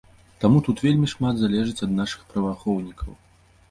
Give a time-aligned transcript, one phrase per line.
[0.43, 3.11] Таму тут вельмі шмат залежыць ад нашых праваахоўнікаў.